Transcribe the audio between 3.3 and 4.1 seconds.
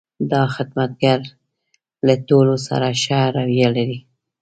رویه لري.